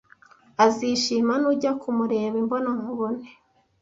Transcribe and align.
Azishima 0.65 1.33
nujya 1.41 1.71
kumureba 1.81 2.35
imbonankubone. 2.43 3.25